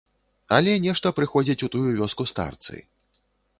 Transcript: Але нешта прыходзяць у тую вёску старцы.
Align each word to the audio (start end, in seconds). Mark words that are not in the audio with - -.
Але 0.55 0.73
нешта 0.85 1.11
прыходзяць 1.19 1.57
у 1.69 1.71
тую 1.77 1.83
вёску 2.01 2.29
старцы. 2.35 2.83